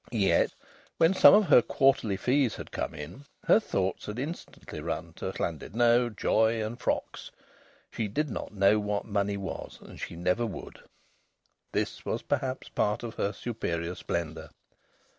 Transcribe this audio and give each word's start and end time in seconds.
Yet, 0.11 0.55
when 0.97 1.13
some 1.13 1.35
of 1.35 1.45
her 1.45 1.61
quarterly 1.61 2.17
fees 2.17 2.55
had 2.55 2.71
come 2.71 2.95
in, 2.95 3.25
her 3.45 3.59
thoughts 3.59 4.07
had 4.07 4.17
instantly 4.17 4.79
run 4.79 5.13
to 5.17 5.31
Llandudno, 5.39 6.09
joy, 6.09 6.59
and 6.65 6.79
frocks. 6.81 7.29
She 7.91 8.07
did 8.07 8.31
not 8.31 8.51
know 8.51 8.79
what 8.79 9.05
money 9.05 9.37
was, 9.37 9.77
and 9.79 9.99
she 10.01 10.15
never 10.15 10.47
would. 10.47 10.79
This 11.71 12.03
was, 12.03 12.23
perhaps, 12.23 12.67
part 12.69 13.03
of 13.03 13.13
her 13.13 13.31
superior 13.31 13.93
splendour. 13.93 14.49